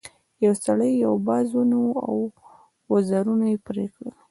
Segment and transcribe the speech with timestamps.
[0.45, 2.15] یو سړي یو باز ونیو او
[2.91, 4.09] وزرونه یې پرې کړل.